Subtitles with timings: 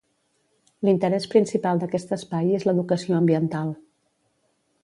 [0.87, 3.73] L'interès principal d'aquest espai és l'educació ambiental.